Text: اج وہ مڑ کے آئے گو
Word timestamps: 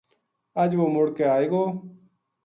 اج 0.61 0.71
وہ 0.79 0.85
مڑ 0.93 1.05
کے 1.15 1.23
آئے 1.33 1.45
گو 1.51 1.63